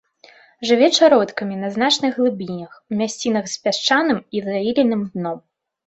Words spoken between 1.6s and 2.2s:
на значных